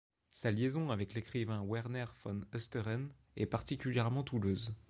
Sa 0.31 0.49
liaison 0.49 0.89
avec 0.89 1.13
l'écrivain 1.13 1.61
Werner 1.61 2.05
von 2.23 2.41
Oesteren 2.55 3.09
est 3.35 3.45
particulièrement 3.45 4.25
houleuse. 4.33 4.73